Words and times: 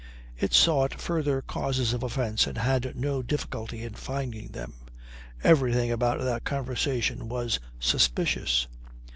It 0.35 0.51
sought 0.51 0.99
further 0.99 1.43
causes 1.43 1.93
of 1.93 2.01
offence 2.01 2.47
and 2.47 2.57
had 2.57 2.95
no 2.95 3.21
difficulty 3.21 3.83
in 3.83 3.93
finding 3.93 4.47
them. 4.47 4.73
Everything 5.43 5.91
about 5.91 6.19
that 6.21 6.43
conversation 6.43 7.29
was 7.29 7.59
suspicious. 7.79 8.65